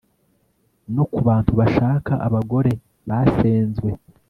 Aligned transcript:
no 0.95 1.03
ku 1.11 1.19
bantu 1.27 1.51
bashaka 1.59 2.11
abagore 2.27 2.71
basenzwe 3.09 3.89